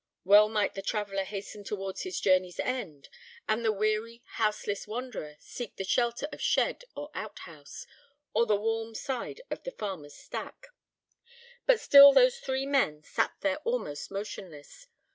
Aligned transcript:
Well 0.23 0.49
might 0.49 0.73
the 0.73 0.81
traveller 0.81 1.23
hasten 1.25 1.63
towards 1.63 2.01
his 2.01 2.19
journey's 2.19 2.59
end, 2.59 3.07
and 3.47 3.63
the 3.63 3.71
weary, 3.71 4.23
houseless 4.31 4.87
wanderer 4.87 5.35
seek 5.39 5.75
the 5.75 5.83
shelter 5.83 6.27
of 6.33 6.41
shed 6.41 6.85
or 6.95 7.11
out 7.13 7.37
house, 7.37 7.85
or 8.33 8.47
the 8.47 8.55
warm 8.55 8.95
side, 8.95 9.41
of 9.51 9.61
the 9.61 9.69
farmer's 9.69 10.15
stack. 10.15 10.69
But 11.67 11.79
still 11.81 12.13
those 12.13 12.39
three 12.39 12.65
men 12.65 13.03
sat 13.03 13.33
there 13.41 13.57
almost 13.57 14.09
motionless. 14.09 14.87